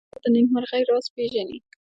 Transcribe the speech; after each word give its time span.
استاد 0.05 0.21
د 0.23 0.25
نېکمرغۍ 0.35 0.81
راز 0.89 1.05
پېژني. 1.15 1.57